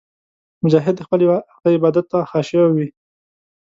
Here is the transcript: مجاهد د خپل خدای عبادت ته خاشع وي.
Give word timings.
مجاهد 0.63 0.95
د 0.97 1.01
خپل 1.07 1.19
خدای 1.55 1.73
عبادت 1.77 2.05
ته 2.11 2.19
خاشع 2.31 2.63
وي. 2.75 2.87